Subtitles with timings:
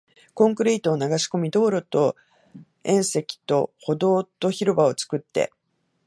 [0.33, 2.15] コンクリートを流し込み、道路と
[2.83, 5.53] 縁石と歩道と広場を作って